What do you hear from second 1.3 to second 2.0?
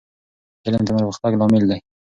لامل دی.